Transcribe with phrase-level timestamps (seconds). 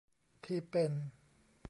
[0.45, 0.91] ที่เป็น